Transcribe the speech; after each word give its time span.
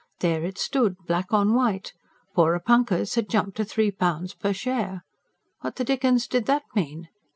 There 0.21 0.43
it 0.43 0.57
stood, 0.57 0.97
black 1.05 1.31
on 1.31 1.53
white. 1.53 1.93
"Porepunkahs" 2.35 3.13
had 3.13 3.29
jumped 3.29 3.55
to 3.57 3.63
three 3.65 3.91
pounds 3.91 4.33
per 4.33 4.51
share! 4.51 5.03
What 5.59 5.75
the 5.75 5.83
dickens 5.83 6.25
did 6.25 6.47
that 6.47 6.63
mean? 6.73 7.09